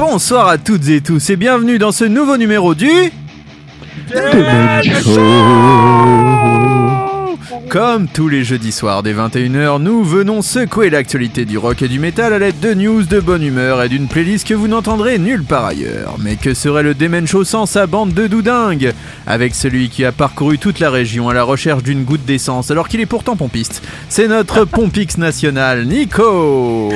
[0.00, 0.08] Radio Axe.
[0.08, 0.08] 100% rock et metal, tous les jeudis soirs dès 21h.
[0.08, 0.08] L'émission qui s'occupe la web radio.
[0.08, 0.08] Comment Maintenant.
[0.08, 3.12] Bonsoir à toutes et tous et bienvenue dans ce nouveau numéro du
[7.68, 11.98] Comme tous les jeudis soirs dès 21h, nous venons secouer l'actualité du rock et du
[11.98, 15.44] métal à l'aide de news de bonne humeur et d'une playlist que vous n'entendrez nulle
[15.44, 16.16] part ailleurs.
[16.18, 18.94] Mais que serait le Demen Show sans sa bande de doudingues?
[19.26, 22.88] Avec celui qui a parcouru toute la région à la recherche d'une goutte d'essence alors
[22.88, 23.82] qu'il est pourtant pompiste.
[24.08, 26.90] C'est notre pompix national, Nico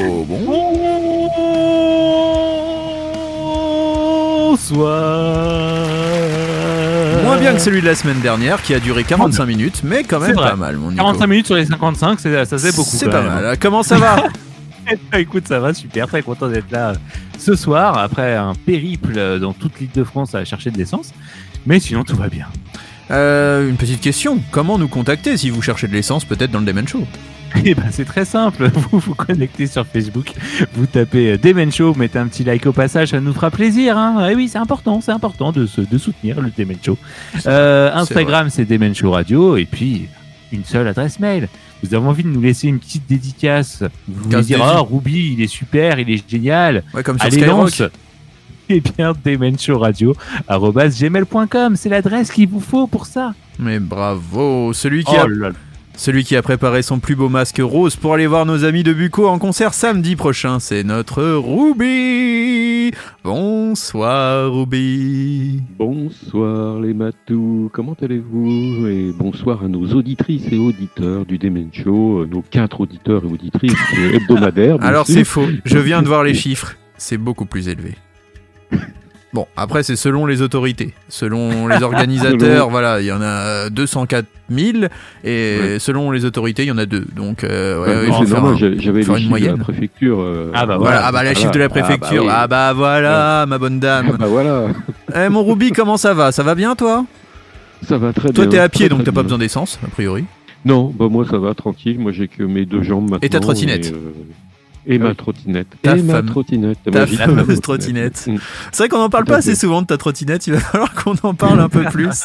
[7.23, 10.21] Moins bien que celui de la semaine dernière qui a duré 45 minutes, mais quand
[10.21, 11.03] même C'est pas mal, mon Nico.
[11.03, 12.91] 45 minutes sur les 55, c'est- ça faisait beaucoup.
[12.97, 13.33] C'est pas même.
[13.43, 13.59] mal.
[13.59, 14.17] Comment ça va
[15.19, 16.95] Écoute, ça va super, très content d'être là euh,
[17.39, 21.13] ce soir après un périple euh, dans toute l'île de France à chercher de l'essence.
[21.67, 22.47] Mais sinon, tout va bien.
[23.11, 24.39] Euh, Une petite question.
[24.51, 27.07] Comment nous contacter si vous cherchez de l'essence peut-être dans le Demen Show?
[27.65, 28.69] Et ben, c'est très simple.
[28.91, 30.33] Vous vous connectez sur Facebook,
[30.75, 33.97] vous tapez euh, Demen Show, mettez un petit like au passage, ça nous fera plaisir.
[33.97, 34.29] Hein.
[34.31, 36.99] Eh oui, c'est important, c'est important de, se- de soutenir le Demen Show.
[37.47, 40.09] Euh, Instagram, c'est Demen Show Radio, et puis
[40.53, 41.49] une seule adresse mail.
[41.83, 43.83] Vous avez envie de nous laisser une petite dédicace?
[44.09, 46.83] Vous voulez dire, oh, Ruby, il est super, il est génial.
[46.95, 47.83] Ouais, comme sur Allez, lance
[48.71, 49.13] Eh bien,
[51.77, 53.35] c'est l'adresse qu'il vous faut pour ça.
[53.59, 55.51] Mais bravo, celui qui, Oh a, là.
[55.97, 58.93] Celui qui a préparé son plus beau masque rose pour aller voir nos amis de
[58.93, 62.93] Bucco en concert samedi prochain, c'est notre Ruby.
[63.23, 65.63] Bonsoir Ruby.
[65.79, 68.87] Bonsoir les matous, comment allez-vous?
[68.89, 73.29] Et bonsoir à nos auditrices et auditeurs du Demen Show, euh, nos quatre auditeurs et
[73.33, 74.77] auditrices euh, hebdomadaires.
[74.83, 77.95] Alors c'est faux, je viens de voir les chiffres, c'est beaucoup plus élevé.
[79.35, 84.25] Bon, après c'est selon les autorités, selon les organisateurs, voilà, il y en a 204
[84.49, 84.69] 000
[85.25, 85.79] et Ouais.
[85.81, 87.05] selon les autorités, il y en a deux.
[87.17, 90.21] Donc euh, ouais, Ouais, normal, j'avais une chiffres de la préfecture.
[90.21, 91.35] euh, Ah bah Voilà, ah bah la voilà.
[91.35, 92.23] chiffre de la Ah bah préfecture.
[92.23, 92.29] oui.
[92.33, 94.17] Ah bah voilà, ma bonne Ah dame.
[94.19, 94.67] bah voilà,
[95.17, 96.31] Eh mon Ruby, comment ça va?
[96.31, 97.05] Ça va bien toi?
[97.83, 98.51] Ça va très Toi bien.
[98.53, 100.25] t'es à pied très, donc t'as pas besoin d'essence a priori.
[100.65, 103.19] Non, bah moi ça va, tranquille, moi j'ai que mes deux jambes maintenant.
[103.21, 103.93] Et ta trottinette.
[104.87, 105.69] Et, ma trottinette.
[105.83, 106.79] Ta et ma trottinette.
[106.93, 108.27] ta fameuse trottinette.
[108.27, 108.37] Mm.
[108.71, 111.15] C'est vrai qu'on en parle pas assez souvent de ta trottinette, il va falloir qu'on
[111.23, 112.25] en parle un peu plus.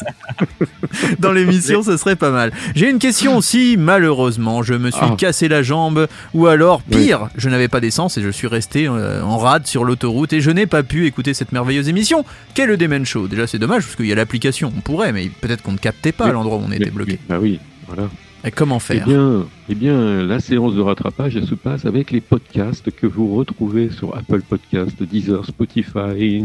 [1.18, 2.52] Dans l'émission, ce serait pas mal.
[2.74, 5.14] J'ai une question aussi, malheureusement, je me suis Ah.
[5.16, 9.22] cassé la jambe, ou alors, pire, je n'avais pas d'essence et je suis resté euh,
[9.22, 12.24] en rade sur l'autoroute et je n'ai pas pu écouter cette merveilleuse émission.
[12.54, 13.28] Qu'est le Demen Show?
[13.28, 16.12] Déjà, c'est dommage parce qu'il y a l'application, on pourrait, mais peut-être qu'on ne captait
[16.12, 16.32] pas Oui.
[16.32, 17.18] l'endroit où on était Mais- bloqué.
[17.28, 18.08] Bah oui, voilà.
[18.44, 22.10] Et comment Eh faire bien, eh bien, la séance de rattrapage, elle se passe avec
[22.10, 26.42] les podcasts que vous retrouvez sur Apple Podcasts, Deezer, Spotify,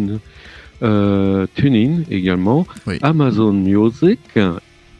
[0.84, 2.98] euh, TuneIn également, Oui.
[3.02, 4.20] Amazon Music,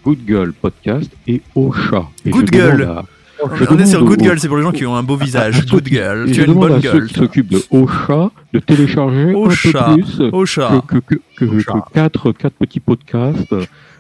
[0.06, 2.08] Good Girl Podcast et Ocha.
[2.26, 2.82] Et Good je Girl.
[2.84, 3.06] à-
[3.44, 5.60] On je est sur Good Girl, c'est pour les gens qui ont un beau visage.
[5.60, 7.08] ceux Good Girl, tu je es une bonne à ceux gueule.
[7.08, 9.90] qui s'occupent de Ocha de télécharger Ocha.
[9.92, 10.82] un peu plus Au chat.
[10.88, 11.74] que, que, que, que, Ocha.
[11.74, 13.54] que quatre, quatre petits podcasts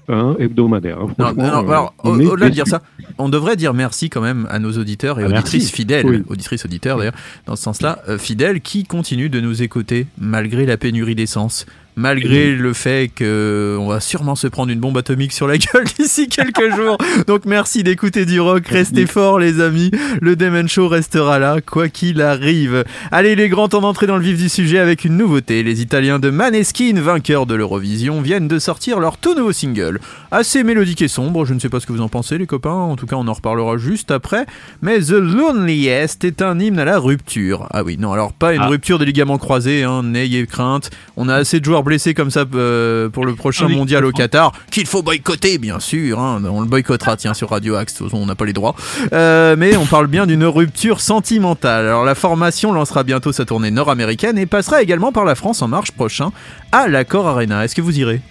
[0.10, 1.00] hein, hebdomadaires.
[1.00, 1.08] hein.
[1.18, 2.82] Non, Franchement, non, euh, alors, au-delà de dire ça,
[3.18, 5.74] on devrait dire merci quand même à nos auditeurs et Ah, auditrices merci.
[5.76, 6.24] fidèles, Oui.
[6.30, 7.14] auditrices auditeurs d'ailleurs,
[7.46, 12.51] dans ce sens-là, euh, fidèles qui continuent de nous écouter malgré la pénurie d'essence, malgré
[12.53, 16.28] le fait que on va sûrement se prendre une bombe atomique sur la gueule d'ici
[16.28, 16.97] quelques jours.
[17.28, 19.91] Donc merci d'écouter du rock, restez forts les amis,
[20.22, 22.83] le Demen Show restera là quoi qu'il arrive.
[23.11, 25.63] Allez, il est grand temps d'entrer dans le vif du sujet avec une nouveauté.
[25.63, 30.00] Les Italiens de Maneskin, vainqueurs de l'Eurovision, viennent de sortir leur tout nouveau single.
[30.31, 32.72] Assez mélodique et sombre, je ne sais pas ce que vous en pensez les copains,
[32.72, 34.45] en tout cas on en reparlera juste après.
[34.81, 37.67] Mais The Loneliest est un hymne à la rupture.
[37.72, 38.67] Ah oui, non, alors pas une Ah.
[38.67, 40.89] rupture des ligaments croisés, hein, n'ayez crainte.
[41.17, 44.04] On a assez de joueurs blessés comme ça euh, pour le prochain Ah oui, mondial
[44.04, 44.12] au.
[44.12, 46.42] Qatar, qu'il faut boycotter bien sûr, hein.
[46.44, 48.75] on le boycottera tiens sur Radio Axe, de toute façon on n'a pas les droits.
[49.13, 51.86] Euh, mais on parle bien d'une rupture sentimentale.
[51.86, 55.68] Alors la formation lancera bientôt sa tournée nord-américaine et passera également par la France en
[55.69, 56.31] marche prochain
[56.71, 57.63] à l'Accor Arena.
[57.63, 58.21] Est-ce que vous irez?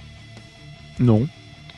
[0.98, 1.26] Non.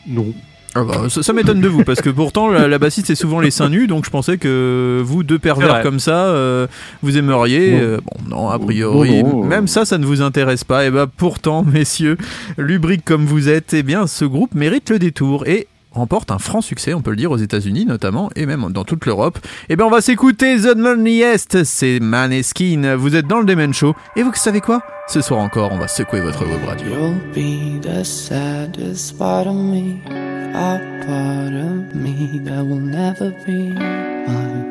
[0.07, 0.33] Non.
[0.79, 3.41] Ah bah, ça, ça m'étonne de vous parce que pourtant la, la bassiste c'est souvent
[3.41, 6.67] les seins nus donc je pensais que vous deux pervers comme ça euh,
[7.03, 7.79] vous aimeriez Non.
[7.81, 10.85] euh, bon non a priori Non, non, même ça ça ne vous intéresse pas.
[10.85, 12.19] Et bah pourtant messieurs
[12.59, 15.47] lubriques comme vous êtes eh bien ce groupe mérite le détour.
[15.47, 18.85] Et remporte un franc succès, on peut le dire, aux États-Unis notamment, et même dans
[18.85, 19.39] toute l'Europe.
[19.69, 22.95] Et bien on va s'écouter The Loneliest, c'est Maneskin.
[22.97, 24.83] Vous êtes dans le Demen Show, et vous savez quoi?
[25.09, 26.93] Ce soir encore, on va secouer votre web radio.
[28.05, 29.99] Saddest part of me,
[30.55, 34.65] a part of me that will never be mine.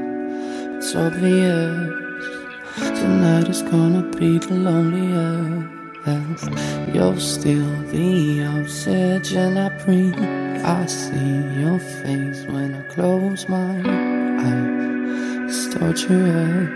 [2.77, 5.74] Tonight is gonna be the loneliest.
[6.05, 10.15] You're still the oxygen I breathe.
[10.63, 15.49] I see your face when I close my eyes.
[15.49, 16.69] It's torture.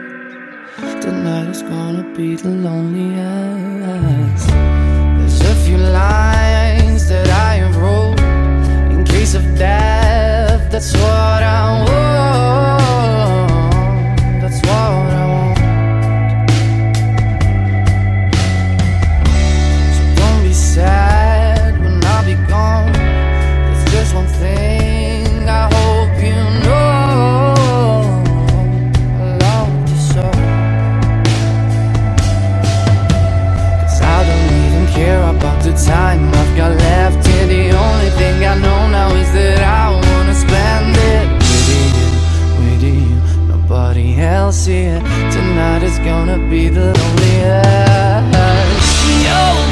[1.00, 4.48] Tonight is gonna be the loneliest.
[4.48, 8.20] There's a few lines that I wrote
[8.92, 10.72] in case of death.
[10.72, 12.39] That's what I want.
[44.52, 48.34] Tonight is gonna be the loneliest.
[49.22, 49.69] You'll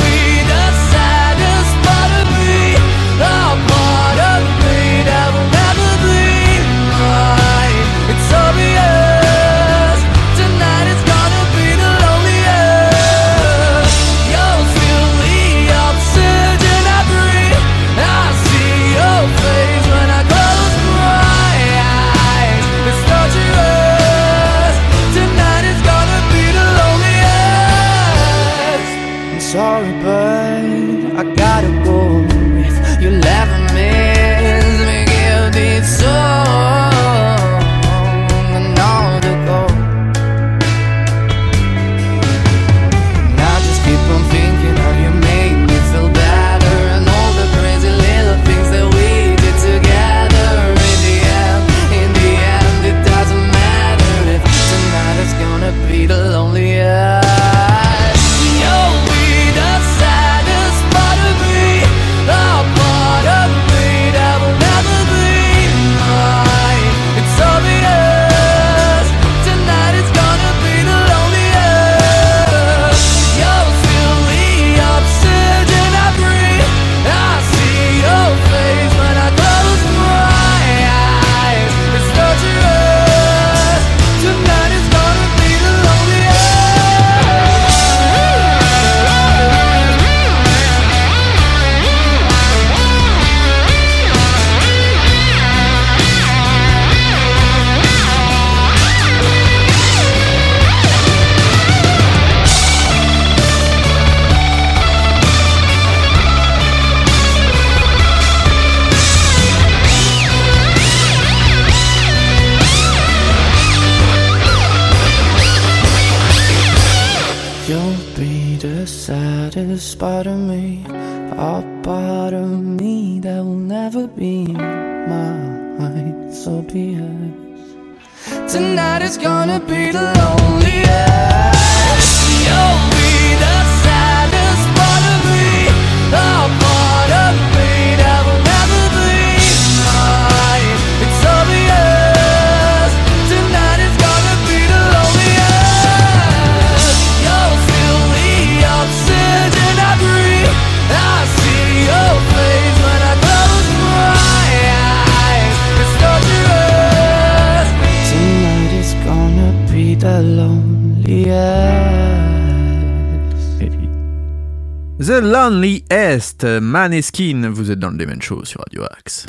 [165.48, 167.50] The Loneliest, Maneskin.
[167.50, 169.26] Vous êtes dans le Demen Show sur Radio Axe.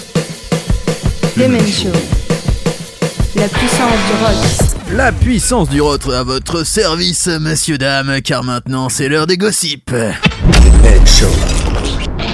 [1.37, 1.93] Demen Show.
[3.37, 4.97] La puissance du rock.
[4.97, 9.95] La puissance du rock à votre service, messieurs, dames, car maintenant c'est l'heure des gossips.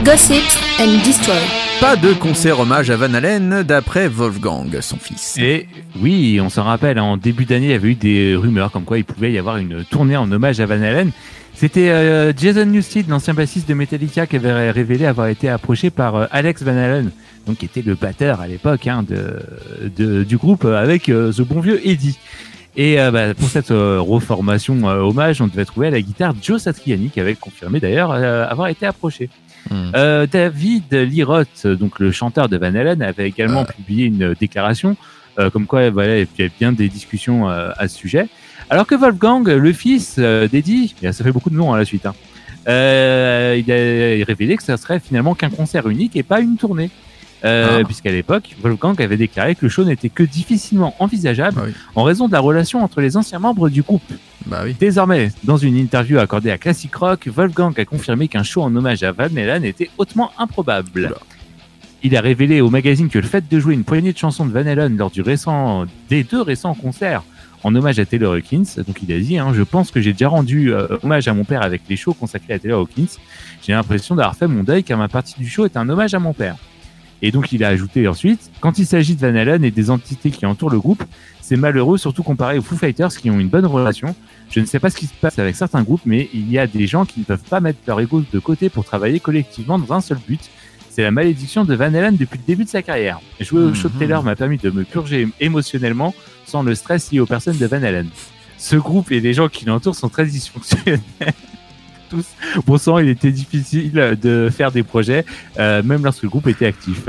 [0.02, 0.42] Gossip
[0.80, 1.36] and Destroy.
[1.78, 5.36] Pas de concert hommage à Van Halen d'après Wolfgang, son fils.
[5.36, 5.68] Et
[6.00, 8.96] oui, on s'en rappelle, en début d'année, il y avait eu des rumeurs comme quoi
[8.96, 11.10] il pouvait y avoir une tournée en hommage à Van Halen.
[11.54, 16.16] C'était euh, Jason Newsted, l'ancien bassiste de Metallica, qui avait révélé avoir été approché par
[16.16, 17.10] euh, Alex Van Halen,
[17.46, 19.38] donc qui était le batteur à l'époque hein, de,
[19.96, 22.18] de- du groupe euh, avec euh, ce bon vieux Eddie.
[22.76, 27.08] Et euh, bah, pour cette reformation hommage, on devait trouver à la guitare Joe Satriani,
[27.10, 29.30] qui avait confirmé d'ailleurs avoir été approché.
[29.70, 29.92] Hmm.
[30.30, 34.96] David Liroth, donc le chanteur de Van Halen, avait également publié une déclaration
[35.52, 38.26] comme quoi voilà, il y a bien des discussions à ce sujet.
[38.70, 41.84] Alors que Wolfgang, le fils euh, d'Eddie, et ça fait beaucoup de noms à la
[41.84, 42.14] suite, hein,
[42.68, 46.90] euh, il a révélé que ça serait finalement qu'un concert unique et pas une tournée.
[47.44, 47.84] Euh, Ah.
[47.84, 51.74] Puisqu'à l'époque, Wolfgang avait déclaré que le show n'était que difficilement envisageable Ah oui.
[51.94, 54.02] en raison de la relation entre les anciens membres du groupe.
[54.46, 54.74] Bah oui.
[54.80, 59.02] Désormais, dans une interview accordée à Classic Rock, Wolfgang a confirmé qu'un show en hommage
[59.02, 60.88] à Van Halen était hautement improbable.
[61.08, 61.18] Oula.
[62.02, 64.52] Il a révélé au magazine que le fait de jouer une poignée de chansons de
[64.52, 67.24] Van Halen lors du récent, des deux récents concerts
[67.64, 70.28] en hommage à Taylor Hawkins, donc il a dit, hein, je pense que j'ai déjà
[70.28, 73.18] rendu euh, hommage à mon père avec les shows consacrés à Taylor Hawkins.
[73.62, 76.18] J'ai l'impression d'avoir fait mon deuil car ma partie du show est un hommage à
[76.18, 76.56] mon père.
[77.22, 80.30] Et donc il a ajouté ensuite, quand il s'agit de Van Halen et des entités
[80.30, 81.02] qui entourent le groupe,
[81.40, 84.14] c'est malheureux, surtout comparé aux Foo Fighters qui ont une bonne relation.
[84.50, 86.66] Je ne sais pas ce qui se passe avec certains groupes, mais il y a
[86.66, 89.94] des gens qui ne peuvent pas mettre leur ego de côté pour travailler collectivement dans
[89.94, 90.50] un seul but.
[90.94, 93.18] C'est la malédiction de Van Halen depuis le début de sa carrière.
[93.40, 93.98] Jouer au show de Mhm.
[93.98, 96.14] Taylor m'a permis de me purger émotionnellement
[96.46, 98.06] sans le stress lié aux personnes de Van Halen.
[98.58, 101.00] Ce groupe et les gens qui l'entourent sont très dysfonctionnels.
[102.10, 102.24] Tous.
[102.66, 105.24] Bon sang, il était difficile de faire des projets,
[105.58, 107.06] euh, même lorsque le groupe était actif.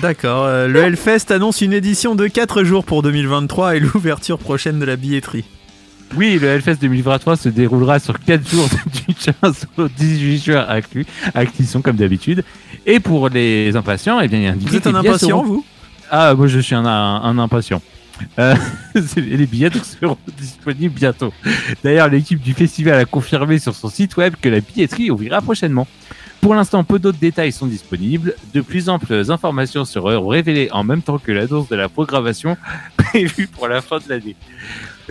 [0.00, 0.44] D'accord.
[0.44, 4.84] euh, le Hellfest annonce une édition de 4 jours pour 2023 et l'ouverture prochaine de
[4.84, 5.44] la billetterie.
[6.14, 8.68] Oui, le Hellfest 2023 se déroulera sur 4 jours
[9.08, 12.44] du 15 au 18 juin inclus, acquisition comme d'habitude.
[12.86, 15.42] Et pour les impatients, eh bien, il y a indiqué Vous êtes un impatient, seront-
[15.44, 15.64] vous?
[16.10, 17.80] Ah, moi je suis un, un, un impatient.
[18.38, 18.54] Euh,
[19.16, 21.32] les billets seront disponibles bientôt.
[21.82, 25.86] D'ailleurs, l'équipe du festival a confirmé sur son site web que la billetterie ouvrira prochainement.
[26.40, 28.34] Pour l'instant, peu d'autres détails sont disponibles.
[28.52, 32.56] De plus amples informations seront révélées en même temps que l'annonce de la programmation
[32.96, 34.34] prévue pour la fin de l'année.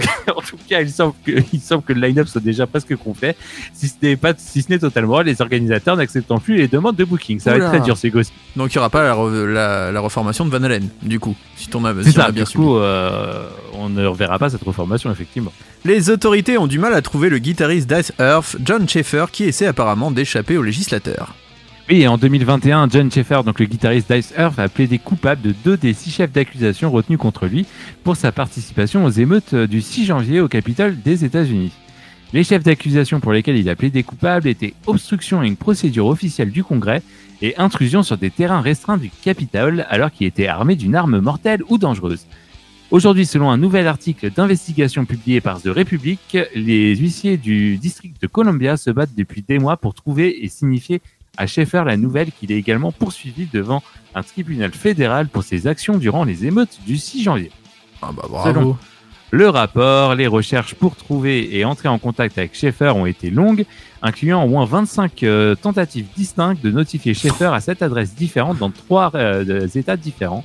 [0.35, 3.35] en tout cas, il semble que, il semble que le line-up soit déjà presque complet.
[3.73, 7.03] Si ce n'est pas, si ce n'est totalement, les organisateurs n'acceptant plus les demandes de
[7.05, 7.39] booking.
[7.39, 8.31] Ça va être très dur, ces gosses.
[8.55, 11.35] Donc il n'y aura pas la, re- la- la reformation de Van Halen, du coup,
[11.55, 14.37] si ton a, C'est si on ça, a bien du coup, euh, on ne reverra
[14.39, 15.53] pas cette reformation, effectivement.
[15.85, 19.67] Les autorités ont du mal à trouver le guitariste d'Ice Earth, John Schaeffer, qui essaie
[19.67, 21.33] apparemment d'échapper aux législateurs.
[21.89, 25.53] Oui, et en 2021, John Schaeffer, donc le guitariste d'Ice Earth, a plaidé coupable de
[25.63, 27.65] deux des six chefs d'accusation retenus contre lui
[28.03, 31.71] pour sa participation aux émeutes du 6 janvier au Capitole des États-Unis.
[32.33, 36.51] Les chefs d'accusation pour lesquels il a plaidé coupable étaient obstruction à une procédure officielle
[36.51, 37.01] du Congrès
[37.41, 41.61] et intrusion sur des terrains restreints du Capitole alors qu'il était armé d'une arme mortelle
[41.67, 42.25] ou dangereuse.
[42.91, 48.27] Aujourd'hui, selon un nouvel article d'investigation publié par The Republic, les huissiers du district de
[48.27, 51.01] Columbia se battent depuis des mois pour trouver et signifier
[51.37, 53.83] à Schaeffer la nouvelle qu'il est également poursuivi devant
[54.15, 57.51] un tribunal fédéral pour ses actions durant les émeutes du 6 janvier.
[58.01, 58.77] Ah bah Selon bravo.
[59.33, 63.63] Le rapport, les recherches pour trouver et entrer en contact avec Schaeffer ont été longues,
[64.01, 68.71] incluant au moins 25 euh, tentatives distinctes de notifier Schaeffer à cette adresse différente dans
[68.71, 70.43] trois euh, états différents,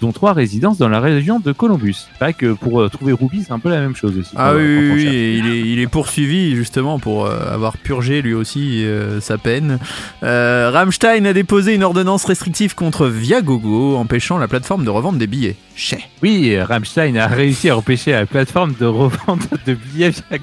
[0.00, 1.96] dont trois résidences dans la région de Columbus.
[2.18, 4.32] Pas que pour euh, trouver Ruby, c'est un peu la même chose aussi.
[4.36, 8.22] Ah oui, quand oui, et il est, il est poursuivi justement pour euh, avoir purgé
[8.22, 9.78] lui aussi euh, sa peine.
[10.22, 15.26] Euh, Rammstein a déposé une ordonnance restrictive contre Viagogo, empêchant la plateforme de revendre des
[15.26, 15.56] billets.
[15.74, 16.00] Chais.
[16.22, 20.38] Oui, euh, Rammstein a réussi à empêcher la plateforme de revente de billets via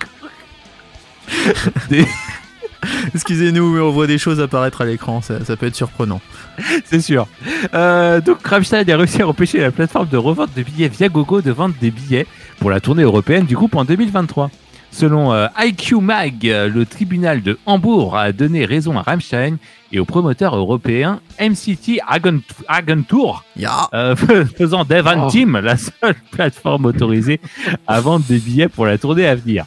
[1.89, 2.05] des,
[3.15, 6.21] Excusez-nous, mais on voit des choses apparaître à l'écran, ça, peut être surprenant.
[6.85, 7.27] c'est sûr.
[7.73, 11.51] Euh, donc Rammstein a réussi à empêcher la plateforme de revente de billets Viagogo de
[11.51, 12.27] vendre des billets
[12.59, 14.49] pour la tournée européenne du groupe en 2023.
[14.93, 19.57] Selon euh, IQ Mag, le tribunal de Hambourg a donné raison à Rammstein
[19.91, 23.87] et au promoteur européen MCT Agent- Agentur, Ya.
[23.95, 24.15] euh,
[24.57, 27.41] faisant d'Eventim la seule plateforme autorisée
[27.87, 29.65] à vendre des billets pour la tournée à venir.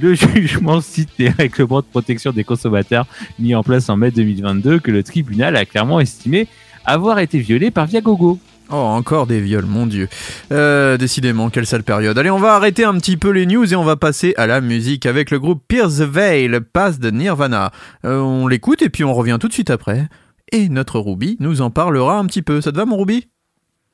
[0.00, 3.06] Le jugement cite les règlements de protection des consommateurs
[3.40, 6.46] mis en place en mai 2022 que le tribunal a clairement estimé
[6.84, 8.38] avoir été violé par Viagogo.
[8.70, 10.08] Oh, encore des viols, mon dieu.
[10.52, 12.18] Euh, décidément, quelle sale période.
[12.18, 14.60] Allez, on va arrêter un petit peu les news et on va passer à la
[14.60, 17.72] musique avec le groupe Pierce the Veil, passe de Nirvana.
[18.04, 20.08] Euh, on l'écoute et puis on revient tout de suite après.
[20.52, 22.60] Et notre Ruby nous en parlera un petit peu.
[22.60, 23.28] Ça te va, mon Ruby?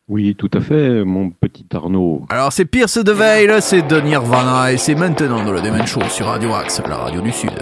[0.09, 2.27] Oui, tout à fait, mon petit Arnaud.
[2.29, 6.03] Alors, c'est Pierce the Veil, c'est de Nirvana et c'est maintenant dans le Demen Show
[6.11, 7.53] sur Radio Axe, la radio du Sud.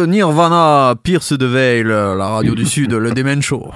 [0.00, 3.70] De Nirvana, Pierce de Veil, la radio du Sud, le Demen Show.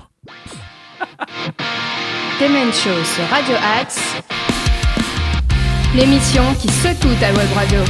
[2.40, 4.00] Demen Show sur Radio Axe.
[5.94, 7.80] L'émission qui secoue ta web radio.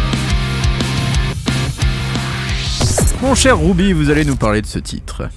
[3.23, 5.29] Mon cher Ruby, vous allez nous parler de ce titre.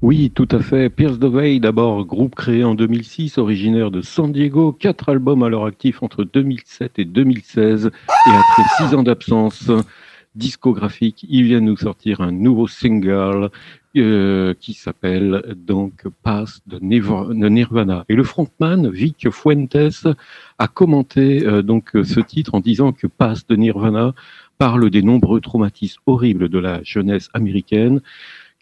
[0.00, 0.88] Oui, tout à fait.
[0.88, 5.50] Pierce the Veil, d'abord groupe créé en 2006, originaire de San Diego, quatre albums à
[5.50, 9.70] leur actif entre 2007 et 2016, et après six ans d'absence
[10.34, 13.50] discographique, ils viennent nous sortir un nouveau single
[13.96, 18.04] euh, qui s'appelle donc Pass de, de Nirvana.
[18.08, 20.06] Et le frontman Vic Fuentes
[20.58, 24.14] a commenté euh, donc ce titre en disant que Pass de Nirvana
[24.56, 28.00] parle des nombreux traumatismes horribles de la jeunesse américaine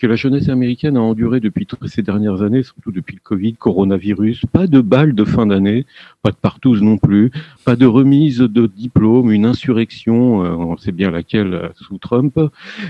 [0.00, 4.46] que la jeunesse américaine a enduré depuis ces dernières années, surtout depuis le Covid, coronavirus,
[4.50, 5.84] pas de balles de fin d'année,
[6.22, 7.30] pas de partous non plus,
[7.66, 12.40] pas de remise de diplôme, une insurrection, euh, on sait bien laquelle euh, sous Trump,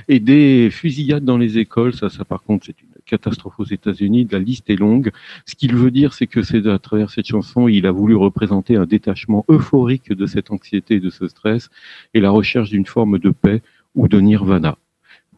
[0.07, 4.29] et des fusillades dans les écoles, ça, ça par contre c'est une catastrophe aux États-Unis,
[4.31, 5.11] la liste est longue.
[5.47, 8.77] Ce qu'il veut dire, c'est que c'est à travers cette chanson, il a voulu représenter
[8.77, 11.71] un détachement euphorique de cette anxiété et de ce stress,
[12.15, 13.63] et la recherche d'une forme de paix
[13.97, 14.79] ou de nirvana.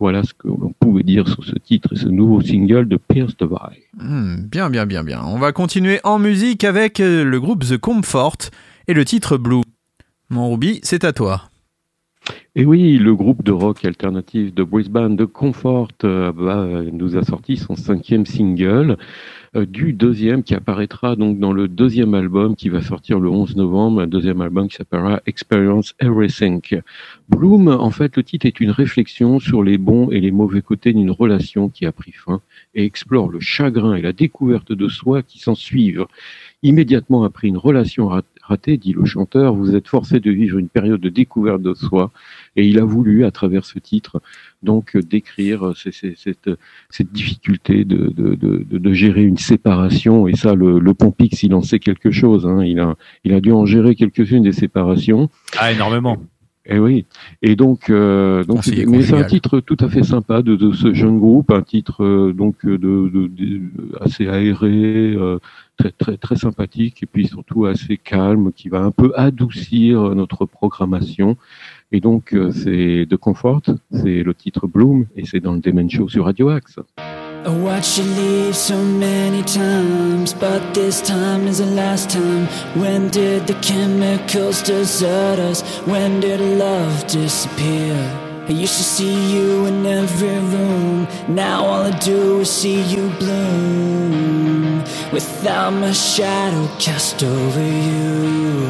[0.02, 3.36] Voilà ce que l'on pouvait dire sur ce titre et ce nouveau single de Pierce
[3.40, 3.84] Veil.
[3.96, 5.22] Hmm, bien, bien, bien, bien.
[5.24, 8.38] On va continuer en musique avec euh, le groupe The Comfort
[8.88, 9.62] et le titre Blue.
[10.28, 11.51] Mon Ruby, c'est à toi.
[12.54, 17.24] Et oui, le groupe de rock alternatif de Brisbane, de Comfort, euh, bah, nous a
[17.24, 18.98] sorti son cinquième single
[19.56, 23.56] euh, du deuxième qui apparaîtra donc dans le deuxième album qui va sortir le 11
[23.56, 26.82] novembre, un deuxième album qui s'appellera Experience Everything.
[27.28, 30.92] Bloom, en fait, le titre est une réflexion sur les bons et les mauvais côtés
[30.92, 32.40] d'une relation qui a pris fin
[32.74, 36.06] et explore le chagrin et la découverte de soi qui s'en suivent.
[36.62, 38.22] Immédiatement après une relation rat-
[38.56, 42.10] dit le chanteur, vous êtes forcé de vivre une période de découverte de soi
[42.56, 44.20] et il a voulu, à travers ce titre,
[44.62, 46.50] donc décrire euh, ces- ces- cette,
[46.90, 50.28] cette difficulté de, de, de, de- de gérer une séparation.
[50.28, 52.46] Et ça, le, le Pompix, il en sait quelque chose.
[52.46, 52.64] Hein.
[52.64, 55.30] Il, a, il a dû en gérer quelques-unes des séparations.
[55.58, 56.18] Ah, énormément.
[56.64, 57.06] Et oui.
[57.42, 60.70] Et donc, euh, donc, Conseiller mais c'est un titre tout à fait sympa de, de
[60.72, 63.60] ce jeune groupe, un titre euh, donc de, de- de-
[64.00, 65.38] assez aéré, euh,
[65.90, 71.36] très très sympathique et puis surtout assez calme, qui va un peu adoucir notre programmation.
[71.90, 75.90] Et donc, euh, c'est de Comfort, c'est le titre Bloom et c'est dans le Demen
[75.90, 76.78] Show sur Radio Axe.
[82.74, 85.62] When did the chemicals desert us?
[85.86, 88.31] When did love disappear?
[88.48, 91.06] I used to see you in every room.
[91.28, 94.78] Now all I do is see you bloom.
[95.12, 98.68] Without my shadow cast over you.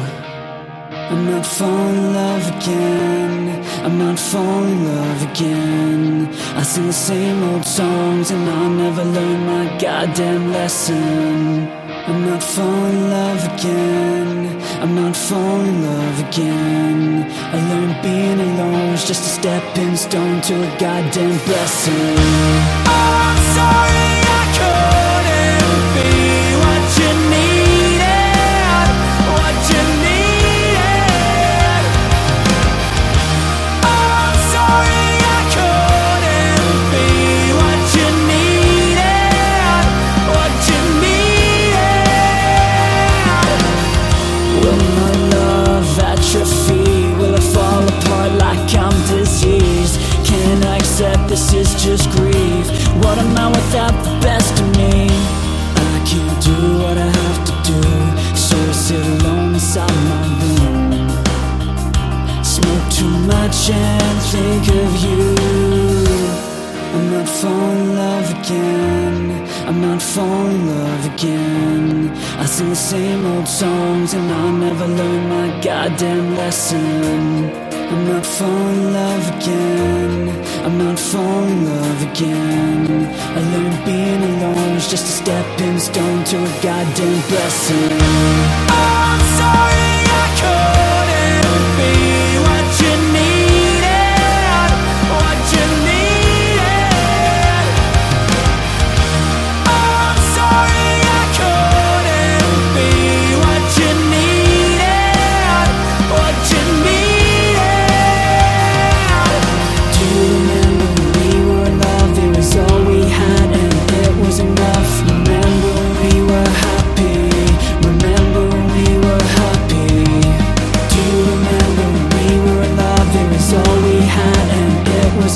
[1.09, 3.65] I'm not falling in love again.
[3.83, 6.29] I'm not falling in love again.
[6.55, 11.67] I sing the same old songs and I'll never learn my goddamn lesson.
[12.07, 14.62] I'm not falling in love again.
[14.83, 17.23] I'm not falling in love again.
[17.31, 22.17] I learned being alone was just a stepping stone to a goddamn blessing.
[22.85, 24.22] I'm sorry
[53.03, 55.07] What am I without the best of me?
[55.93, 57.81] I can't do what I have to do,
[58.45, 61.09] so I sit alone inside my room.
[62.43, 65.23] Smoke too much and think of you.
[66.95, 69.15] I'm not falling in love again.
[69.67, 72.11] I'm not falling in love again.
[72.39, 77.51] I sing the same old songs and I'll never learn my goddamn lesson.
[77.91, 80.13] I'm not falling in love again.
[80.65, 83.05] I'm not falling in love again.
[83.37, 87.99] I learned being alone is just a stepping stone to a goddamn blessing.
[88.69, 89.92] I'm sorry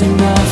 [0.08, 0.47] enough.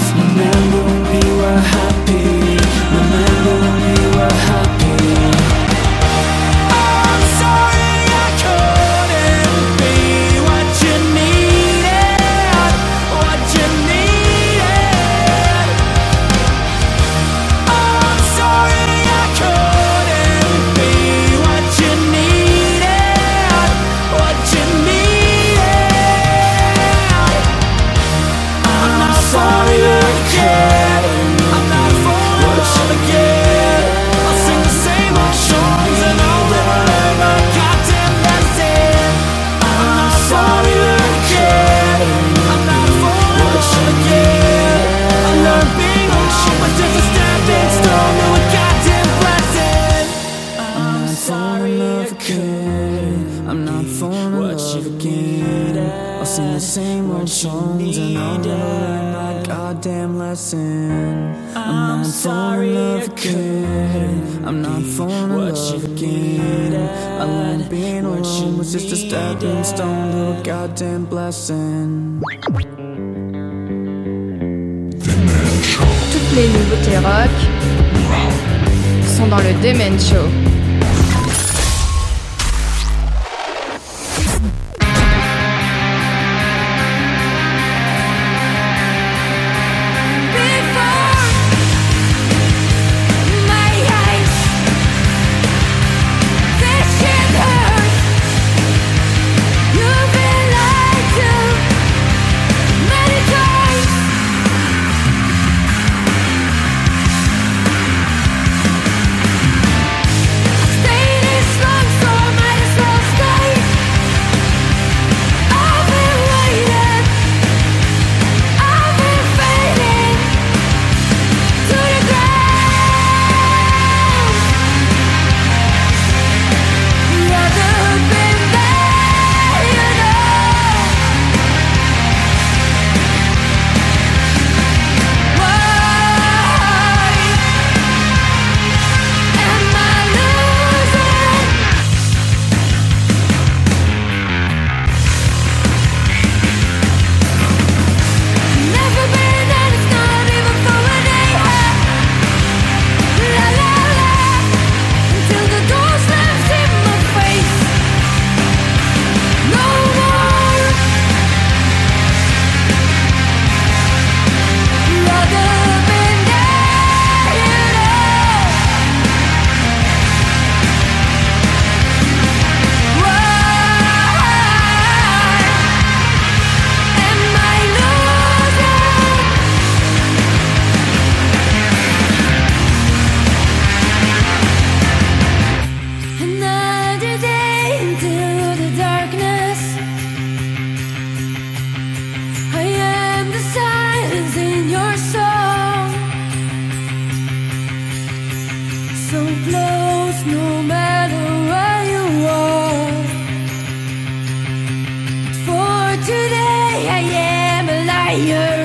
[206.07, 208.63] Today, I am a liar.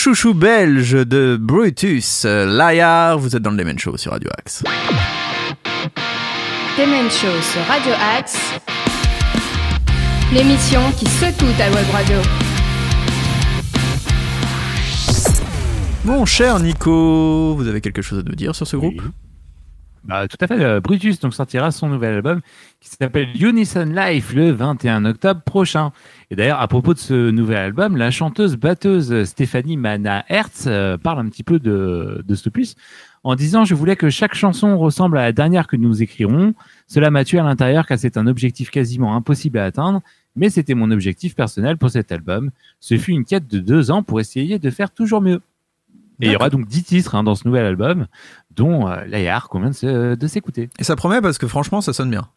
[0.00, 4.64] Nos chouchous belges de Brutus, Liar, vous êtes dans le Demen Show sur Radio Axe.
[6.78, 8.38] Demen Show sur Radio Axe.
[10.32, 12.16] L'émission qui secoue ta web radio.
[16.06, 19.02] Mon cher Nico, vous avez quelque chose à nous dire sur ce groupe?
[19.04, 19.10] Oui.
[20.04, 20.60] Bah, tout à fait.
[20.62, 22.40] euh, Brutus donc sortira son nouvel album
[22.80, 25.92] qui s'appelle Unison Life le 21 octobre prochain.
[26.30, 30.96] Et d'ailleurs, à propos de ce nouvel album, la chanteuse batteuse Stéphanie Mana Hertz euh,
[30.96, 32.76] parle un petit peu de, de cet opus
[33.24, 36.54] en disant Je voulais que chaque chanson ressemble à la dernière que nous écrirons.
[36.86, 40.00] Cela m'a tué à l'intérieur car c'est un objectif quasiment impossible à atteindre.
[40.34, 42.50] Mais c'était mon objectif personnel pour cet album.
[42.78, 45.40] Ce fut une quête de deux ans pour essayer de faire toujours mieux.
[46.20, 48.06] Et il y aura donc 10 titres hein, dans ce nouvel album,
[48.54, 50.68] dont euh, qu'on vient de s'écouter.
[50.78, 52.28] Et ça promet parce que franchement, ça sonne bien.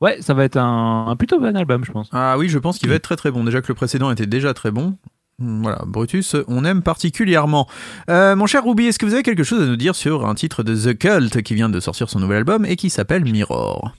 [0.00, 2.08] Ouais, ça va être un, un plutôt bon album, je pense.
[2.12, 3.42] Ah oui, je pense qu'il va être très très bon.
[3.44, 4.96] Déjà que le précédent était déjà très bon.
[5.40, 7.68] Hmm, Voilà, Brutus, on aime particulièrement.
[8.08, 10.34] Euh, mon cher Ruby, est-ce que vous avez quelque chose à nous dire sur un
[10.34, 13.92] titre de The Cult qui vient de sortir son nouvel album et qui s'appelle Mirror?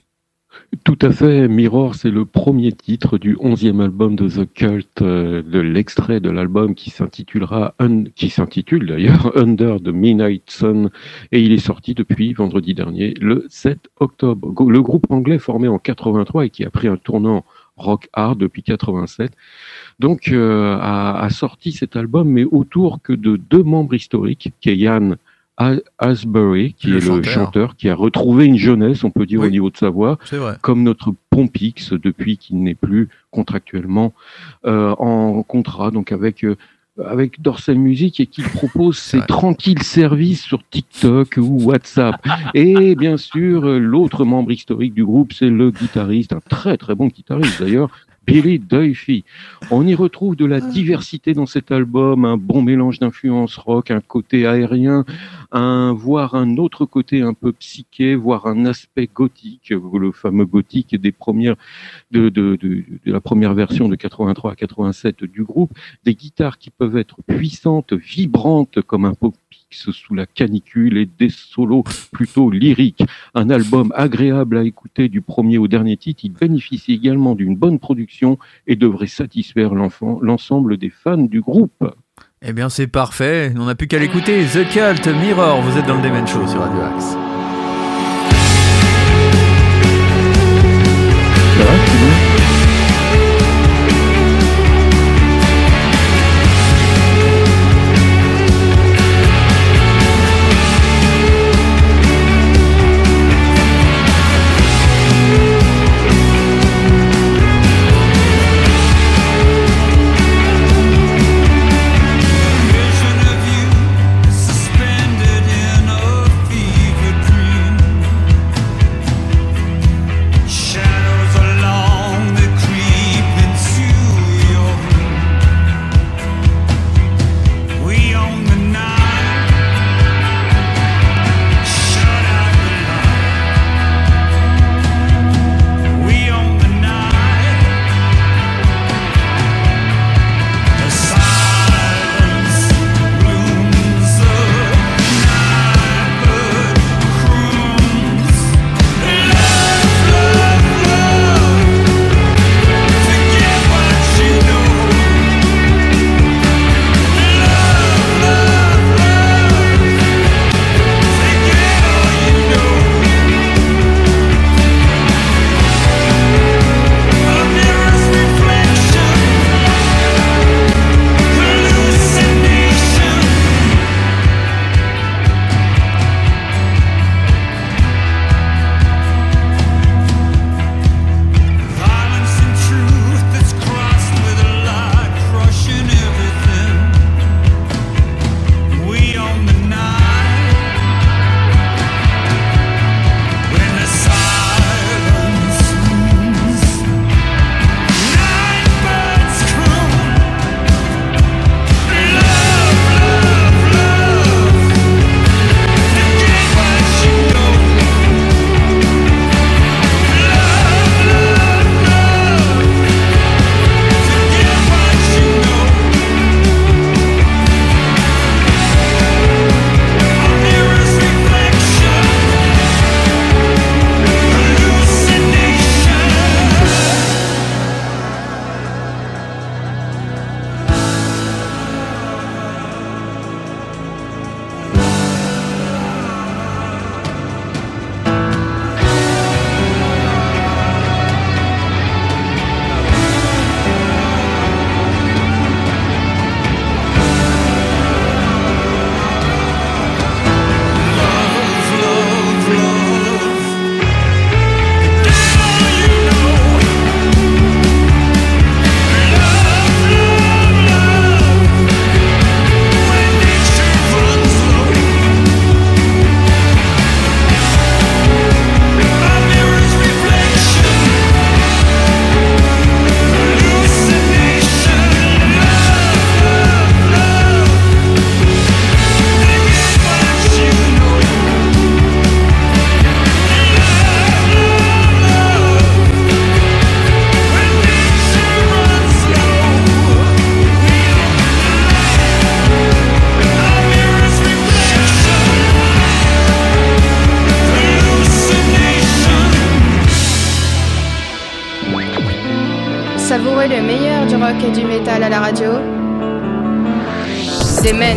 [0.84, 1.48] Tout à fait.
[1.48, 6.30] Mirror, c'est le premier titre du onzième album de The Cult, euh, de l'extrait de
[6.30, 7.74] l'album qui s'intitulera,
[8.14, 10.90] qui s'intitule d'ailleurs Under the Midnight Sun,
[11.32, 14.52] et il est sorti depuis vendredi dernier, le 7 octobre.
[14.68, 17.44] Le groupe anglais formé en 83 et qui a pris un tournant
[17.76, 19.32] rock hard depuis 87,
[19.98, 24.76] donc euh, a, sorti cet album, mais autour que de deux membres historiques, qui est
[24.76, 25.16] Yann
[25.98, 27.76] Asbury, qui Le est le chanteur.
[27.76, 29.48] qui a retrouvé une jeunesse, on peut dire, Oui.
[29.48, 30.18] au niveau de sa voix,
[30.62, 34.12] comme notre Pompix depuis qu'il n'est plus contractuellement
[34.66, 36.56] euh, en contrat donc avec euh,
[37.06, 42.16] avec Dorsal Music et qu'il propose ses tranquilles services sur TikTok ou WhatsApp.
[42.52, 47.06] Et bien sûr, l'autre membre historique du groupe, c'est le guitariste, un très très bon
[47.06, 47.88] guitariste d'ailleurs,
[48.26, 49.24] Billy Duffy.
[49.70, 54.00] On y retrouve de la diversité dans cet album, un bon mélange d'influences rock, un
[54.00, 55.04] côté aérien,
[55.52, 60.94] un voire un autre côté un peu psyché, voire un aspect gothique, le fameux gothique
[61.00, 61.56] des premières
[62.10, 65.72] de, de, de, de la première version de 83 à 87 du groupe,
[66.04, 71.30] des guitares qui peuvent être puissantes, vibrantes comme un Popix sous la canicule et des
[71.30, 73.04] solos plutôt lyriques.
[73.34, 77.78] Un album agréable à écouter du premier au dernier titre, il bénéficie également d'une bonne
[77.78, 81.84] production et devrait satisfaire l'ensemble des fans du groupe.
[82.42, 83.52] Eh bien, c'est parfait.
[83.58, 84.44] On n'a plus qu'à l'écouter.
[84.46, 85.60] The Cult, Mirror.
[85.60, 87.14] Vous êtes dans le Demen Show sur Radio Axe.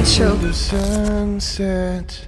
[0.06, 0.36] Show.
[0.36, 2.28] the sunset.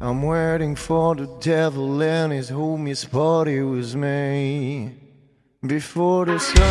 [0.00, 4.96] I'm waiting for the devil and his homies party with me.
[5.64, 6.64] Before the sunrise,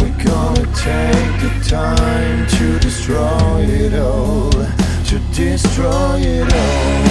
[0.00, 4.50] we're gonna take the time to destroy it all.
[4.50, 7.09] To destroy it all.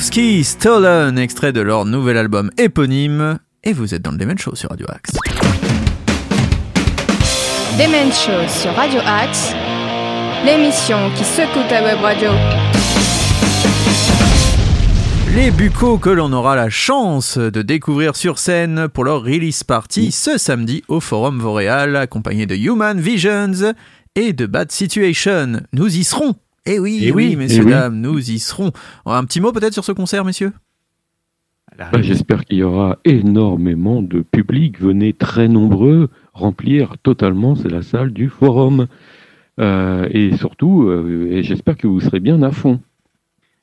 [0.00, 3.38] Stolen, extrait de leur nouvel album éponyme.
[3.64, 5.10] Et vous êtes dans le Demen Show sur Radio Axe.
[7.76, 9.52] Des Men Show sur Radio Axe.
[10.44, 12.30] L'émission qui secoue ta web radio.
[15.34, 20.12] Les buccos que l'on aura la chance de découvrir sur scène pour leur release party
[20.12, 23.74] ce samedi au Forum Vauréal, accompagnés de Human Visions
[24.14, 25.60] et de Bad Situation.
[25.72, 26.36] Nous y serons.
[26.68, 27.70] Eh oui, Eh oui, oui, messieurs, eh oui.
[27.72, 28.72] dames, nous y serons.
[29.06, 30.52] Un petit mot peut-être sur ce concert, messieurs?
[31.78, 34.80] Bah, J'espère qu'il y aura énormément de public.
[34.80, 38.86] Venez très nombreux, remplir totalement, c'est la salle du forum.
[39.60, 42.80] Euh, et surtout, euh, et j'espère que vous serez bien à fond.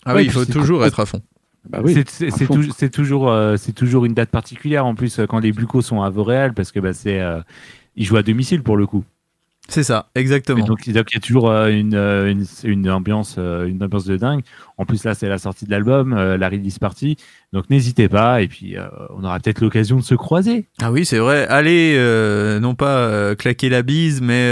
[0.06, 1.22] Ah Ouais, oui, il faut toujours être à fond.
[1.70, 5.52] Bah oui, C'est- tou- toujours, euh, c'est toujours une date particulière en plus quand les
[5.52, 7.40] Bucos sont à Vauréal parce que bah, c'est, euh,
[7.96, 9.04] ils jouent à domicile pour le coup.
[9.68, 10.60] C'est ça, Et exactement.
[10.60, 14.06] donc, donc, il y a toujours euh, une, euh, une, une ambiance, euh, une ambiance
[14.06, 14.42] de dingue.
[14.78, 17.18] En plus, là, c'est la sortie de l'album, euh, la release party.
[17.52, 18.42] Donc, n'hésitez pas.
[18.42, 18.76] Et puis,
[19.16, 20.68] on aura peut-être l'occasion de se croiser.
[20.82, 21.48] Ah oui, c'est vrai.
[21.48, 21.98] Allez,
[22.62, 24.52] non pas claquer la bise, mais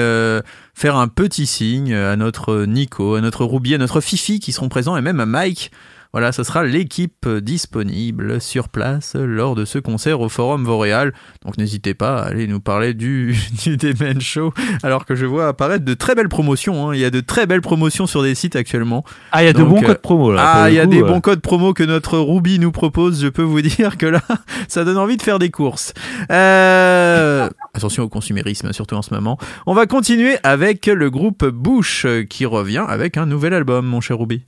[0.73, 4.69] faire un petit signe à notre Nico, à notre Ruby, à notre Fifi qui seront
[4.69, 5.71] présents et même à Mike.
[6.13, 11.11] Voilà, ce sera l'équipe disponible sur place lors de ce concert au Forum Vauréal.
[11.43, 14.53] Donc n'hésitez pas à aller nous parler du, du Demen Show,
[14.83, 16.87] alors que je vois apparaître de très belles promotions.
[16.89, 16.93] hein.
[16.93, 19.03] Il y a de très belles promotions sur des sites actuellement.
[19.31, 20.43] Ah, il y a de bons euh, codes promo, là.
[20.45, 21.07] Ah, il y a coup, des euh.
[21.07, 23.19] bons codes promo que notre Ruby nous propose.
[23.23, 24.21] Je peux vous dire que là,
[24.67, 25.95] ça donne envie de faire des courses.
[26.31, 29.39] Euh, Attention au consumérisme, surtout en ce moment.
[29.65, 34.19] On va continuer avec le groupe Bush qui revient avec un nouvel album, mon cher
[34.19, 34.43] Ruby.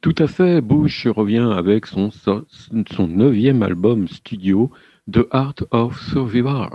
[0.00, 2.46] Tout à fait, Bush revient avec son, so-
[2.90, 4.70] son neuvième album studio,
[5.12, 6.70] The Art of Survival.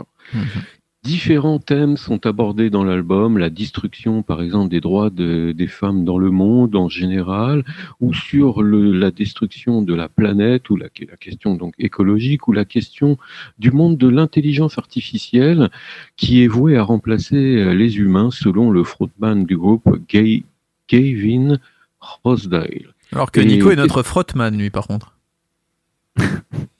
[1.03, 6.03] Différents thèmes sont abordés dans l'album, la destruction par exemple des droits de- des femmes
[6.03, 7.63] dans le monde en général,
[7.99, 12.53] ou sur le- la destruction de la planète, ou la, la question donc écologique, ou
[12.53, 13.17] la question
[13.59, 15.69] du monde de l'intelligence artificielle
[16.17, 20.43] qui est vouée à remplacer euh, les humains selon le frontman du groupe Gay,
[20.89, 21.57] Gavin
[21.99, 22.94] Rosedale.
[23.13, 25.13] Alors que Et- Nico est notre frottman, lui, par contre.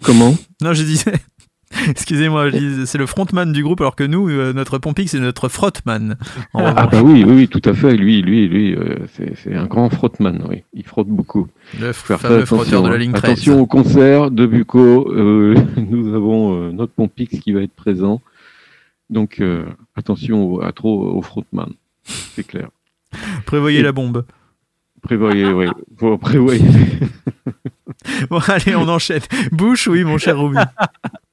[0.04, 0.36] Comment?
[0.62, 1.14] Non, je disais.
[1.90, 2.52] Excusez-moi,
[2.86, 6.16] c'est le frontman du groupe, alors que nous, euh, notre Pompix, c'est notre frottman.
[6.54, 7.98] Ah revanche, bah oui, oui, oui, tout à fait.
[7.98, 9.00] Lui, lui, lui, euh,
[9.44, 10.46] c'est un grand frotteman.
[10.48, 11.48] Oui, il frotte beaucoup.
[11.80, 12.98] le fameux frotteur de la hein.
[12.98, 13.24] ligne 13.
[13.32, 15.12] Attention au concert de Bucco.
[15.12, 18.22] euh, nous avons notre Pompix qui va être présent.
[19.10, 19.42] Donc
[19.96, 21.74] attention au- à trop au frotteman.
[22.06, 22.70] C'est clair.
[23.46, 24.24] Prévoyez Et- la bombe.
[25.06, 25.66] Prévoyez, oui.
[26.20, 26.62] Prévoyez.
[28.30, 29.22] Bon, allez, on enchaîne.
[29.52, 30.38] Bush, oui, mon cher.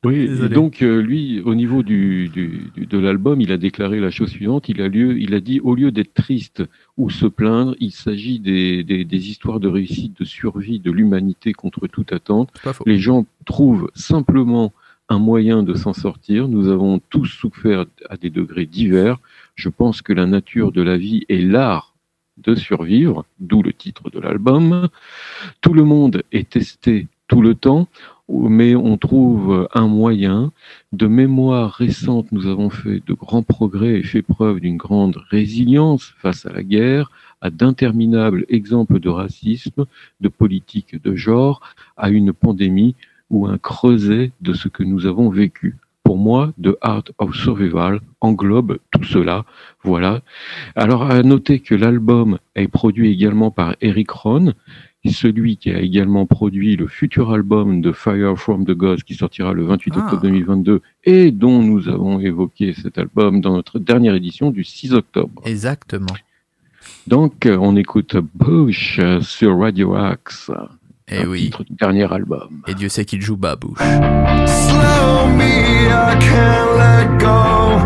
[0.04, 0.14] Oui,
[0.44, 4.10] et donc euh, lui, au niveau du, du- du- de l'album, il a déclaré la
[4.10, 4.68] chose suivante.
[4.68, 6.62] Il a lieu, il a dit, au lieu d'être triste
[6.96, 11.52] ou se plaindre, il s'agit des, des, des histoires de réussite, de survie de l'humanité
[11.52, 12.48] contre toute attente.
[12.86, 14.72] Les gens trouvent simplement
[15.08, 16.48] un moyen de s'en sortir.
[16.48, 19.18] Nous avons tous souffert à des degrés divers.
[19.56, 21.91] Je pense que la nature de la vie est l'art
[22.38, 24.88] de survivre, d'où le titre de l'album.
[25.60, 27.88] Tout le monde est testé tout le temps,
[28.28, 30.52] mais on trouve un moyen.
[30.92, 36.14] De mémoire récente, nous avons fait de grands progrès et fait preuve d'une grande résilience
[36.18, 37.10] face à la guerre,
[37.40, 39.86] à d'interminables exemples de racisme,
[40.20, 41.60] de politique de genre,
[41.96, 42.94] à une pandémie
[43.30, 45.76] ou un creuset de ce que nous avons vécu.
[46.04, 49.44] Pour moi, The Art of Survival englobe tout cela.
[49.84, 50.20] Voilà.
[50.76, 54.52] Alors, à noter que l'album est produit également par Eric Ron,
[55.04, 59.52] celui qui a également produit le futur album de Fire from the Gods qui sortira
[59.52, 60.00] le 28 Ah.
[60.04, 64.92] octobre 2022 et dont nous avons évoqué cet album dans notre dernière édition du 6
[64.94, 65.42] octobre.
[65.44, 66.06] Exactement.
[67.06, 70.50] Donc, on écoute Bush sur Radio Axe.
[71.08, 71.44] Et un Eh oui.
[71.46, 72.62] titre du dernier album.
[72.66, 73.78] Et Dieu sait qu'il joue bas, Bush.
[73.78, 77.80] Slow me, I can't let go.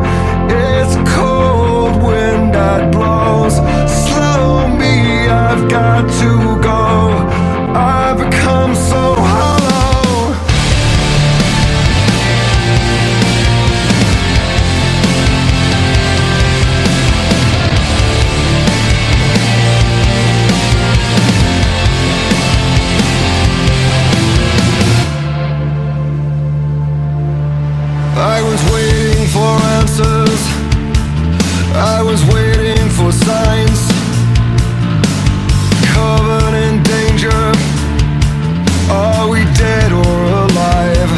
[0.48, 3.56] It's cold wind that blows.
[3.88, 7.26] Slow me, I've got to go.
[7.74, 8.30] I've
[33.12, 33.80] signs.
[35.94, 37.40] Covered in danger.
[38.90, 41.10] Are we dead or alive?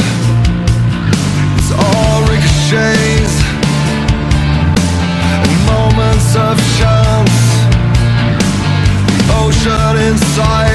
[1.56, 3.36] It's all ricochets
[5.32, 7.36] and moments of chance.
[9.40, 10.67] Ocean inside.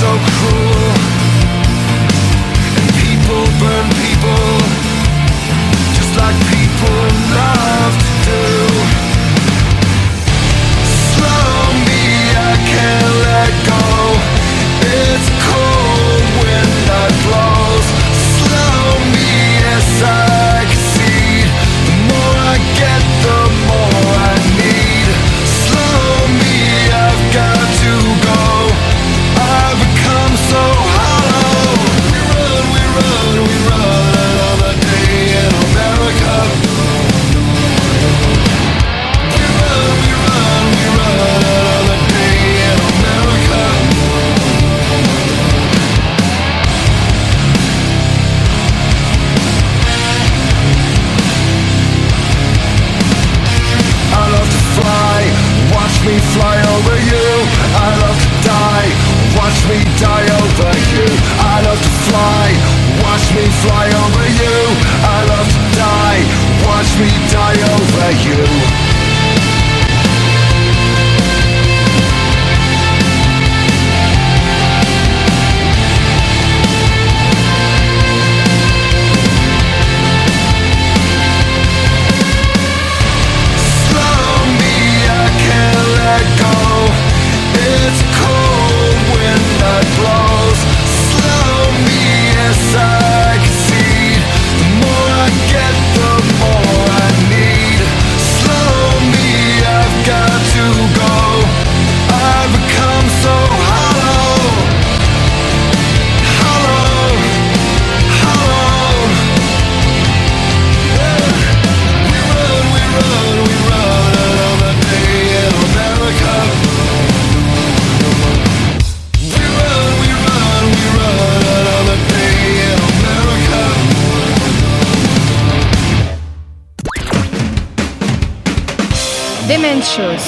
[0.00, 0.59] So cruel.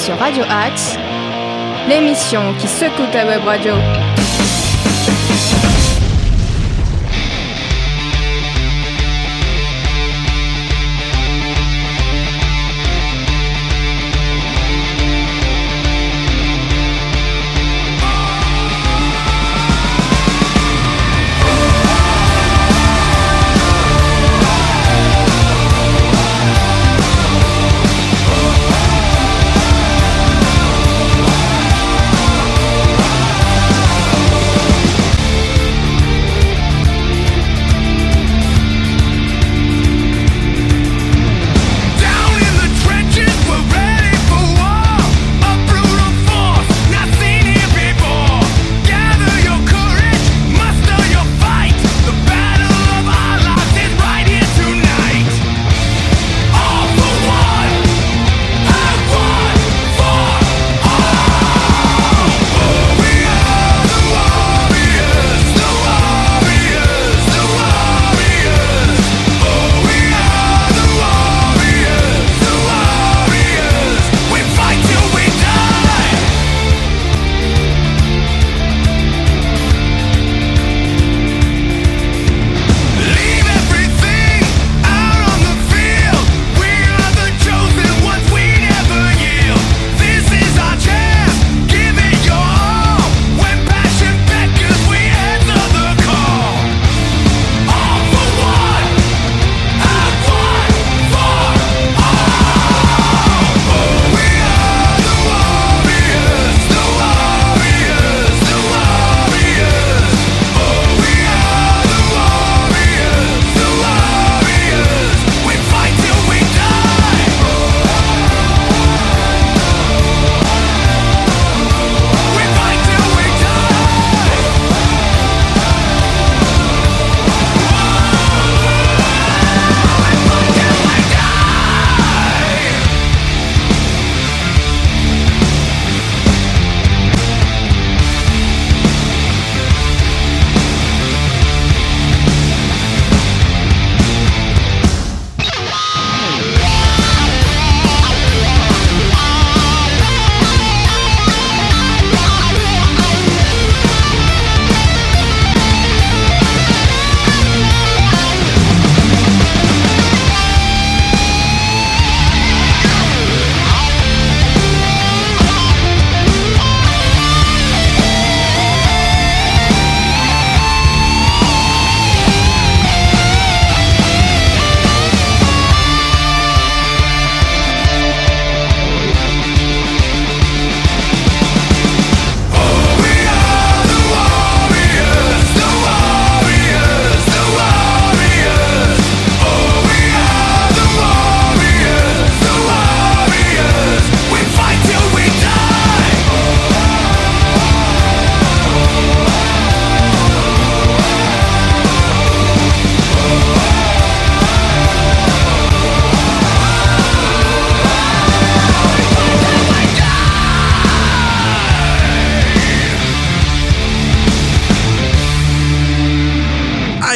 [0.03, 0.97] Sur Radio Axe,
[1.87, 3.73] l'émission qui secoue ta web radio.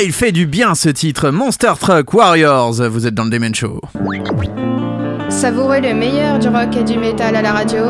[0.08, 2.76] Il fait du bien ce titre, Monster Truck Warriors.
[2.90, 3.82] Vous êtes dans le Demen Show.
[5.28, 7.84] Savourez le meilleur du rock et du métal à la radio.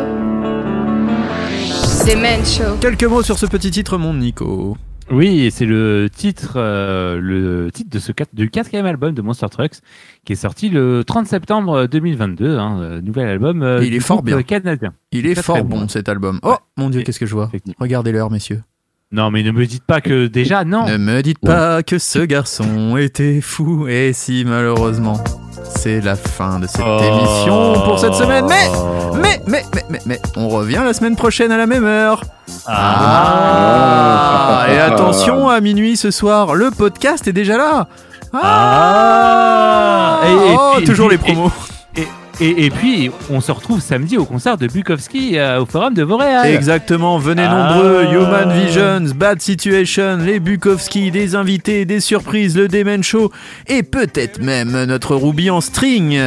[2.07, 2.78] Demen Show.
[2.82, 4.76] Quelques mots sur ce petit titre, mon Nico.
[5.11, 9.76] Oui, c'est le titre, euh, le titre de ce du quatrième album de Monster Trucks
[10.26, 12.57] qui est sorti le 30 septembre 2022.
[12.57, 13.61] Hein, euh, nouvel album.
[13.61, 14.41] euh, il est fort bien.
[14.41, 14.91] Canadien.
[15.11, 15.88] Il est fort bon bon.
[15.88, 16.39] cet album.
[16.41, 16.55] Oh Ouais.
[16.78, 17.51] mon dieu, qu'est-ce que je vois?
[17.80, 18.63] Regardez l'heure, messieurs.
[19.14, 20.86] Non, mais ne me dites pas que déjà, non.
[20.86, 23.88] Ne me dites pas que ce garçon était fou.
[23.88, 25.24] Et si malheureusement,
[25.78, 26.99] c'est la fin de cette Oh.
[27.01, 28.45] émission pour cette semaine.
[28.47, 28.70] Mais,
[29.22, 32.22] mais, mais, mais, mais, mais, on revient la semaine prochaine à la même heure.
[32.68, 37.88] Ah, Et attention, à minuit ce soir, le podcast est déjà là.
[38.34, 40.20] Ah.
[40.26, 41.49] Et- et oh, toujours et- les promos.
[41.95, 42.05] Et,
[42.39, 46.47] et puis, on se retrouve samedi au concert de Bukowski euh, au Forum de Montréal.
[46.47, 47.73] Exactement, venez Ah.
[47.73, 53.31] nombreux, Human Visions, Bad Situation, les Bukowski, des invités, des surprises, le Demen Show
[53.67, 56.19] et peut-être même notre Ruby en string.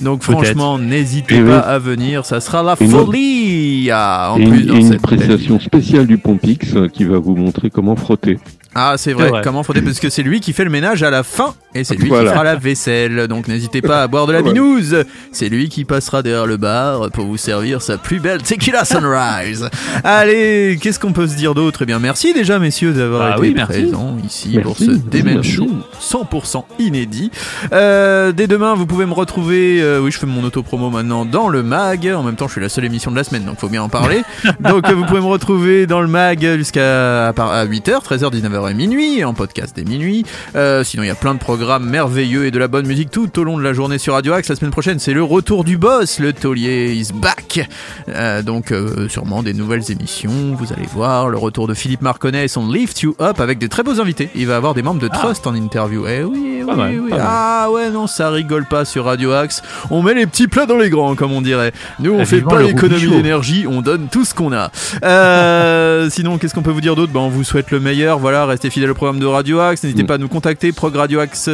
[0.00, 1.72] Donc franchement, n'hésitez Et pas oui.
[1.74, 3.90] à venir, ça sera la folie.
[3.92, 6.88] Ah, en Et plus une, dans et une cette belle prestation spéciale du Pompix euh,
[6.88, 8.38] qui va vous montrer comment frotter.
[8.74, 9.24] Ah, c'est vrai.
[9.24, 9.40] C'est vrai.
[9.42, 11.94] Comment frotter Parce que c'est lui qui fait le ménage à la fin et c'est
[11.96, 12.24] lui Voilà.
[12.30, 13.28] qui fera la vaisselle.
[13.28, 15.04] Donc n'hésitez pas à boire de la binouse.
[15.32, 19.68] C'est lui qui passera derrière le bar pour vous servir sa plus belle tequila sunrise.
[20.04, 21.80] Allez, qu'est-ce qu'on peut se dire d'autre?
[21.82, 25.34] Eh bien, merci déjà, messieurs, d'avoir Bah été oui, présents ici Merci, pour ce Demen
[25.36, 25.52] merci.
[25.52, 25.68] Show
[26.00, 27.30] 100% inédit.
[27.72, 29.80] Euh, dès demain, vous pouvez me retrouver.
[29.82, 32.06] euh, oui, je fais mon auto-promo maintenant dans le mag.
[32.14, 33.88] En même temps, je suis la seule émission de la semaine, donc faut bien en
[33.88, 34.22] parler.
[34.60, 38.70] donc, vous pouvez me retrouver dans le mag jusqu'à à par- à 8h, 13h, 19h
[38.70, 40.24] et minuit, en podcast dès minuit.
[40.56, 43.38] Euh, sinon, il y a plein de programmes merveilleux et de la bonne musique tout
[43.38, 44.48] au long de la journée sur Radio Axe.
[44.48, 46.18] La semaine prochaine, c'est le retour du boss.
[46.20, 47.68] Le taulier is back.
[48.08, 50.30] Euh, donc, euh, sûrement des nouvelles émissions.
[50.58, 53.66] Vous allez voir le retour de Philippe Marconnet et son Lift You Up avec de
[53.66, 54.30] très beaux invités.
[54.34, 56.06] Il va avoir des membres de Trust en interview.
[56.08, 57.10] Eh oui, eh oui, mal, oui.
[57.20, 59.60] Ah ouais, non, ça rigole pas sur Radio Axe.
[59.90, 61.72] On met les petits plats dans les grands, comme on dirait.
[62.00, 64.70] Nous, on Ah, fait pas l'économie d'énergie, on donne tout ce qu'on a.
[65.04, 67.12] Euh, sinon, qu'est-ce qu'on peut vous dire d'autre?
[67.12, 68.18] Ben, On vous souhaite le meilleur.
[68.18, 69.82] Voilà, restez fidèles au programme de Radio Axe.
[69.82, 70.06] N'hésitez Mm.
[70.06, 70.72] pas à nous contacter,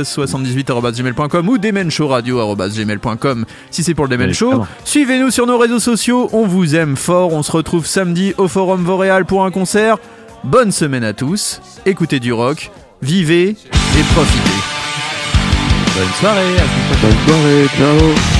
[0.03, 4.64] progradioaxe78.gmail.com ou demenshowradio.gmail.com si c'est pour le Demen Show.
[4.84, 6.28] Suivez-nous sur nos réseaux sociaux.
[6.32, 7.32] On vous aime fort.
[7.32, 9.99] On se retrouve samedi au Forum Voreal pour un concert.
[10.42, 11.61] Bonne semaine à tous.
[11.86, 12.70] Écoutez du rock.
[13.03, 14.61] Vivez et profitez.
[15.95, 16.59] Bonne soirée.
[16.59, 17.01] à.
[17.01, 18.34] Bonne soirée, ciao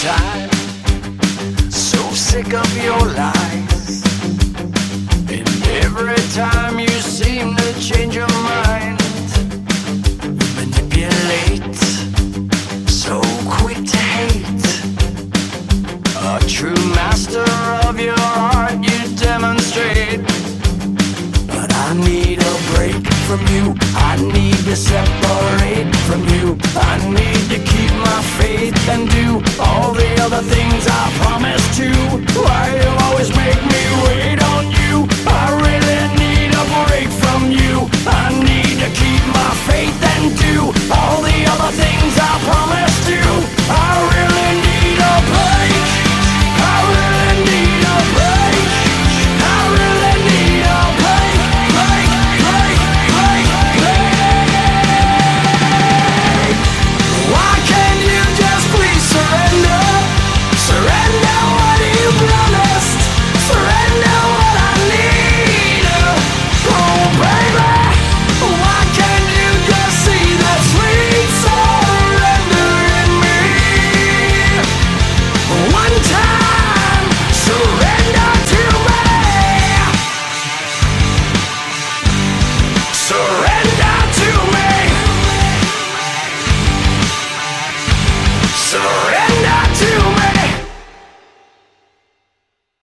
[0.00, 0.48] time.
[1.70, 4.02] So sick of your lies.
[5.28, 5.48] And
[5.84, 8.98] every time you seem to change your mind,
[10.56, 11.74] manipulate.
[12.88, 14.66] So quick to hate.
[16.16, 17.44] A true master
[17.86, 20.22] of your heart, you demonstrate.
[21.46, 23.79] But I need a break from you.
[24.10, 26.58] I need to separate from you.
[26.74, 31.90] I need to keep my faith and do all the other things I promised to.
[32.42, 35.06] Why you always make me wait on you?
[35.30, 37.86] I really need a break from you.
[38.02, 43.20] I need to keep my faith and do all the other things I promised to.
[43.70, 44.09] I